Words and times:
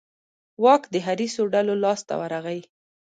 واک 0.63 0.83
د 0.93 0.95
حریصو 1.05 1.43
ډلو 1.53 1.73
لاس 1.83 1.99
ته 2.07 2.13
ورغی. 2.21 2.59